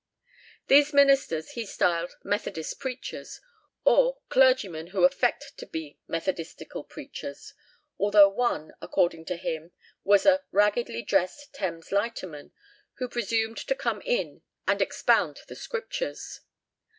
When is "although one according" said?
7.99-9.25